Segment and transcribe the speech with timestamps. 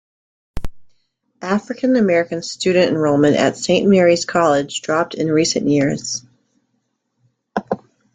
[1.43, 6.25] African-American student enrollment at Saint Mary's College dropped in recent years.